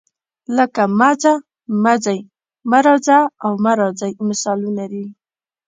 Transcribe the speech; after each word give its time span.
لکه 0.57 0.83
مه 0.99 1.09
ځه، 1.21 1.33
مه 1.83 1.93
ځئ، 2.03 2.19
مه 2.69 2.79
راځه 2.87 3.19
او 3.43 3.51
مه 3.63 3.71
راځئ 3.79 4.11
مثالونه 4.29 4.83
دي. 4.91 5.05